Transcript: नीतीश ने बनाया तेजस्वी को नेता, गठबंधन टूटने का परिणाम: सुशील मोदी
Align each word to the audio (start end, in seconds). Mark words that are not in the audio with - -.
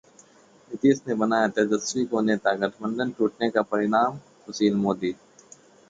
नीतीश 0.71 1.01
ने 1.07 1.13
बनाया 1.15 1.47
तेजस्वी 1.49 2.05
को 2.05 2.21
नेता, 2.21 2.53
गठबंधन 2.57 3.11
टूटने 3.17 3.49
का 3.51 3.61
परिणाम: 3.71 4.17
सुशील 4.45 4.75
मोदी 4.77 5.15